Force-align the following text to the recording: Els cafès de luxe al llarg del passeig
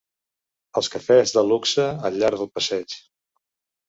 Els 0.79 0.87
cafès 0.93 1.33
de 1.35 1.43
luxe 1.49 1.85
al 2.07 2.17
llarg 2.23 2.41
del 2.45 2.49
passeig 2.57 2.97